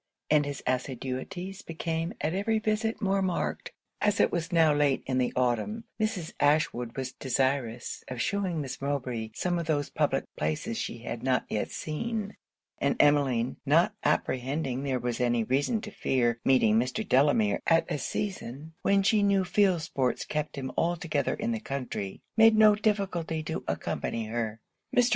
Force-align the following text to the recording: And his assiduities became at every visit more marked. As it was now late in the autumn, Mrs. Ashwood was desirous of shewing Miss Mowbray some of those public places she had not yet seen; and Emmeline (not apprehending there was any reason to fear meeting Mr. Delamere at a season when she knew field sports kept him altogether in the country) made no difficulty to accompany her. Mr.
And 0.31 0.47
his 0.47 0.63
assiduities 0.65 1.61
became 1.61 2.15
at 2.21 2.33
every 2.33 2.57
visit 2.57 3.03
more 3.03 3.21
marked. 3.21 3.71
As 4.01 4.19
it 4.19 4.31
was 4.31 4.51
now 4.51 4.73
late 4.73 5.03
in 5.05 5.19
the 5.19 5.31
autumn, 5.35 5.83
Mrs. 5.99 6.33
Ashwood 6.39 6.97
was 6.97 7.11
desirous 7.11 8.03
of 8.07 8.19
shewing 8.19 8.61
Miss 8.61 8.81
Mowbray 8.81 9.29
some 9.35 9.59
of 9.59 9.67
those 9.67 9.91
public 9.91 10.23
places 10.37 10.79
she 10.79 11.03
had 11.03 11.21
not 11.21 11.45
yet 11.49 11.69
seen; 11.69 12.35
and 12.79 12.95
Emmeline 12.99 13.57
(not 13.63 13.93
apprehending 14.03 14.81
there 14.81 14.97
was 14.97 15.21
any 15.21 15.43
reason 15.43 15.81
to 15.81 15.91
fear 15.91 16.39
meeting 16.43 16.79
Mr. 16.79 17.07
Delamere 17.07 17.61
at 17.67 17.85
a 17.87 17.99
season 17.99 18.73
when 18.81 19.03
she 19.03 19.21
knew 19.21 19.43
field 19.45 19.83
sports 19.83 20.25
kept 20.25 20.55
him 20.55 20.71
altogether 20.75 21.35
in 21.35 21.51
the 21.51 21.59
country) 21.59 22.23
made 22.35 22.55
no 22.57 22.73
difficulty 22.73 23.43
to 23.43 23.63
accompany 23.67 24.25
her. 24.25 24.61
Mr. 24.97 25.09